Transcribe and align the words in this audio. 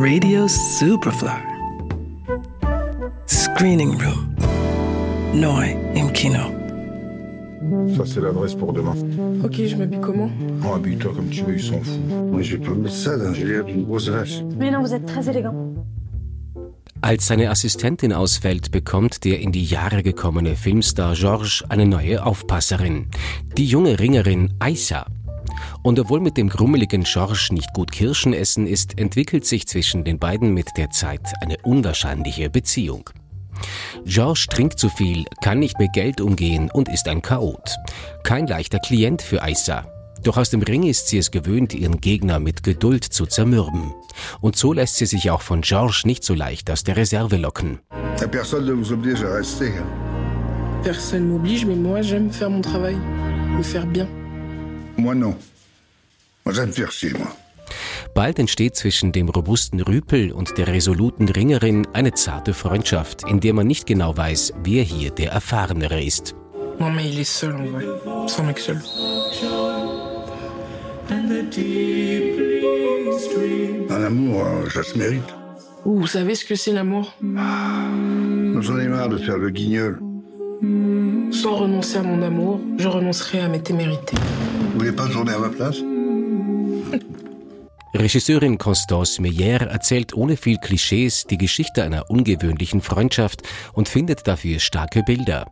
Radio 0.00 0.48
Superfly. 0.48 1.42
Screening 3.26 3.98
Room. 4.00 4.34
Neu 5.34 5.76
im 5.94 6.10
Kino. 6.14 6.40
Ça, 7.94 8.04
c'est 8.06 8.20
l'adresse 8.22 8.54
pour 8.54 8.72
demain. 8.72 8.94
Ok, 9.44 9.60
je 9.66 9.76
m'habille 9.76 10.00
comment 10.00 10.30
Bon, 10.62 10.72
habille-toi 10.72 11.12
comme 11.14 11.28
tu 11.28 11.44
veux, 11.44 11.54
ils 11.56 11.62
s'en 11.62 11.82
foutent. 11.82 12.00
Moi, 12.32 12.40
je 12.40 12.56
vais 12.56 12.64
pas 12.64 12.72
mettre 12.72 12.94
ça 12.94 13.18
dans 13.18 13.34
une 13.34 13.84
grosse 13.84 14.08
vache. 14.08 14.40
Mais 14.58 14.70
non, 14.70 14.80
vous 14.80 14.94
êtes 14.94 15.04
très 15.04 15.28
élégant. 15.28 15.54
Als 17.02 17.26
seine 17.26 17.50
Assistentin 17.50 18.12
ausfällt, 18.12 18.70
bekommt 18.70 19.24
der 19.24 19.40
in 19.40 19.52
die 19.52 19.64
Jahre 19.64 20.02
gekommene 20.02 20.56
Filmstar 20.56 21.14
Georges 21.14 21.62
eine 21.68 21.84
neue 21.84 22.24
Aufpasserin. 22.24 23.06
Die 23.58 23.66
junge 23.66 23.98
Ringerin 23.98 24.54
Aisa. 24.60 25.04
Und 25.82 25.98
obwohl 25.98 26.20
mit 26.20 26.36
dem 26.36 26.48
grummeligen 26.48 27.04
Georges 27.04 27.50
nicht 27.52 27.72
gut 27.72 27.90
Kirschen 27.90 28.34
essen 28.34 28.66
ist, 28.66 28.98
entwickelt 28.98 29.46
sich 29.46 29.66
zwischen 29.66 30.04
den 30.04 30.18
beiden 30.18 30.52
mit 30.52 30.76
der 30.76 30.90
Zeit 30.90 31.32
eine 31.40 31.56
unwahrscheinliche 31.62 32.50
Beziehung. 32.50 33.08
Georges 34.04 34.46
trinkt 34.46 34.78
zu 34.78 34.88
viel, 34.88 35.24
kann 35.42 35.58
nicht 35.58 35.78
mit 35.78 35.92
Geld 35.92 36.20
umgehen 36.20 36.70
und 36.70 36.88
ist 36.88 37.08
ein 37.08 37.22
Chaot. 37.22 37.76
Kein 38.24 38.46
leichter 38.46 38.78
Klient 38.78 39.22
für 39.22 39.42
Aissa. 39.42 39.86
Doch 40.22 40.36
aus 40.36 40.50
dem 40.50 40.60
Ring 40.62 40.82
ist 40.82 41.08
sie 41.08 41.16
es 41.16 41.30
gewöhnt, 41.30 41.72
ihren 41.72 42.00
Gegner 42.00 42.40
mit 42.40 42.62
Geduld 42.62 43.04
zu 43.04 43.24
zermürben. 43.24 43.94
Und 44.42 44.56
so 44.56 44.74
lässt 44.74 44.96
sie 44.96 45.06
sich 45.06 45.30
auch 45.30 45.40
von 45.40 45.62
Georges 45.62 46.04
nicht 46.04 46.24
so 46.24 46.34
leicht 46.34 46.70
aus 46.70 46.84
der 46.84 46.96
Reserve 46.96 47.36
locken. 47.36 47.80
Personne 48.30 48.66
ne 48.66 48.74
vous 48.74 48.92
oblige 48.92 49.24
à 49.24 49.34
rester. 49.34 49.72
Personne 50.82 51.26
m'oblige, 51.28 51.64
mais 51.66 51.74
moi 51.74 52.02
j'aime 52.02 52.30
faire 52.30 52.50
mon 52.50 52.60
travail. 52.60 52.96
Le 53.56 53.62
faire 53.62 53.86
bien. 53.86 54.06
Moi, 54.96 55.14
non. 55.14 55.34
Bald 58.14 58.38
entsteht 58.38 58.76
zwischen 58.76 59.12
dem 59.12 59.28
robusten 59.28 59.80
Rüpel 59.80 60.32
und 60.32 60.58
der 60.58 60.66
resoluten 60.66 61.28
Ringerin 61.28 61.86
eine 61.92 62.12
zarte 62.14 62.54
Freundschaft, 62.54 63.28
in 63.28 63.40
der 63.40 63.54
man 63.54 63.66
nicht 63.66 63.86
genau 63.86 64.16
weiß, 64.16 64.54
wer 64.64 64.82
hier 64.82 65.10
der 65.10 65.32
Erfahrenere 65.32 66.02
ist. 66.02 66.34
Non, 66.80 66.90
mais 66.90 67.04
il 67.04 67.18
est 67.20 67.24
seul 67.24 67.52
en 67.52 67.66
vrai. 67.66 67.84
Un 68.38 68.46
mec 68.46 68.58
seul. 68.58 68.80
Un 73.90 74.02
amour, 74.02 74.46
euh, 74.46 74.70
ça 74.70 74.82
se 74.82 74.96
mérite. 74.96 75.34
Ouh, 75.84 76.00
vous 76.00 76.06
savez 76.06 76.34
ce 76.34 76.46
que 76.46 76.54
c'est 76.54 76.72
l'amour 76.72 77.14
J'en 77.22 78.78
ai 78.78 78.88
marre 78.88 79.10
de 79.10 79.18
faire 79.18 79.36
le 79.36 79.50
guignol. 79.50 80.00
Sans 81.32 81.54
renoncer 81.56 81.98
à 81.98 82.02
mon 82.02 82.22
amour, 82.22 82.60
je 82.78 82.88
renoncerai 82.88 83.40
à 83.40 83.48
mes 83.48 83.60
témérités. 83.60 84.16
Vous 84.72 84.78
voulez 84.78 84.92
pas 84.92 85.08
tourner 85.08 85.32
à 85.32 85.38
ma 85.38 85.48
place 85.50 85.82
Regisseurin 87.94 88.56
Constance 88.56 89.20
Meyer 89.20 89.62
erzählt 89.62 90.14
ohne 90.14 90.36
viel 90.36 90.58
Klischees 90.58 91.24
die 91.24 91.38
Geschichte 91.38 91.82
einer 91.82 92.08
ungewöhnlichen 92.08 92.80
Freundschaft 92.80 93.42
und 93.72 93.88
findet 93.88 94.26
dafür 94.26 94.60
starke 94.60 95.02
Bilder. 95.02 95.46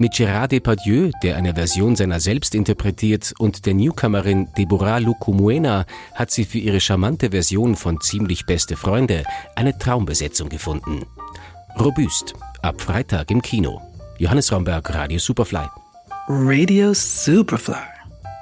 Mit 0.00 0.12
Gérard 0.12 0.52
Depardieu, 0.52 1.10
der 1.24 1.36
eine 1.36 1.54
Version 1.54 1.96
seiner 1.96 2.20
selbst 2.20 2.54
interpretiert, 2.54 3.34
und 3.38 3.66
der 3.66 3.74
Newcomerin 3.74 4.48
Deborah 4.56 4.98
Lucumuena 4.98 5.86
hat 6.14 6.30
sie 6.30 6.44
für 6.44 6.58
ihre 6.58 6.80
charmante 6.80 7.30
Version 7.30 7.74
von 7.74 8.00
Ziemlich 8.00 8.46
beste 8.46 8.76
Freunde 8.76 9.24
eine 9.56 9.76
Traumbesetzung 9.76 10.50
gefunden. 10.50 11.04
Robust, 11.80 12.34
ab 12.62 12.80
Freitag 12.80 13.32
im 13.32 13.42
Kino. 13.42 13.80
Johannes 14.18 14.52
Romberg, 14.52 14.94
Radio 14.94 15.18
Superfly. 15.18 15.66
Radio 16.28 16.92
Superfly. 16.94 17.74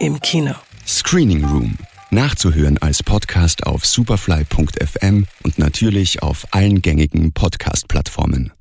Im 0.01 0.21
Kino. 0.21 0.53
Screening 0.87 1.43
Room. 1.45 1.79
Nachzuhören 2.11 2.79
als 2.79 3.03
Podcast 3.03 3.67
auf 3.67 3.85
superfly.fm 3.85 5.27
und 5.43 5.59
natürlich 5.59 6.23
auf 6.23 6.47
allen 6.53 6.81
gängigen 6.81 7.33
Podcast-Plattformen. 7.33 8.53